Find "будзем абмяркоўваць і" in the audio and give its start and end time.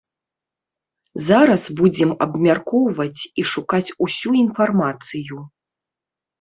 1.81-3.47